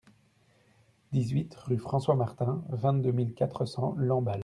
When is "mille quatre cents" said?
3.11-3.93